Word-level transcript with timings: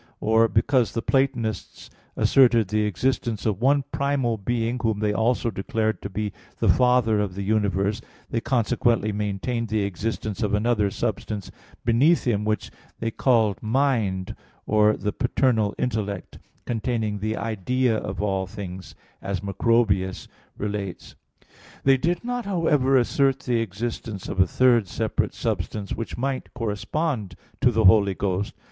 1); 0.17 0.17
or, 0.31 0.47
because 0.47 0.93
the 0.93 1.01
Platonists 1.03 1.91
asserted 2.15 2.69
the 2.69 2.85
existence 2.85 3.45
of 3.45 3.61
one 3.61 3.83
Primal 3.91 4.35
Being 4.35 4.79
whom 4.81 4.97
they 4.97 5.13
also 5.13 5.51
declared 5.51 6.01
to 6.01 6.09
be 6.09 6.33
the 6.57 6.69
father 6.69 7.19
of 7.19 7.35
the 7.35 7.43
universe, 7.43 8.01
they 8.31 8.41
consequently 8.41 9.11
maintained 9.11 9.67
the 9.67 9.83
existence 9.83 10.41
of 10.41 10.55
another 10.55 10.89
substance 10.89 11.51
beneath 11.85 12.23
him, 12.23 12.45
which 12.45 12.71
they 12.99 13.11
called 13.11 13.61
"mind" 13.61 14.35
or 14.65 14.97
the 14.97 15.11
"paternal 15.13 15.75
intellect," 15.77 16.39
containing 16.65 17.19
the 17.19 17.37
idea 17.37 17.95
of 17.95 18.23
all 18.23 18.47
things, 18.47 18.95
as 19.21 19.43
Macrobius 19.43 20.27
relates 20.57 21.09
(Som. 21.09 21.15
Scip. 21.17 21.47
iv). 21.77 21.83
They 21.83 21.97
did 21.97 22.23
not, 22.23 22.45
however, 22.45 22.97
assert 22.97 23.41
the 23.41 23.59
existence 23.59 24.27
of 24.27 24.39
a 24.39 24.47
third 24.47 24.87
separate 24.87 25.35
substance 25.35 25.93
which 25.93 26.17
might 26.17 26.51
correspond 26.55 27.35
to 27.59 27.69
the 27.69 27.85
Holy 27.85 28.15
Ghost. 28.15 28.55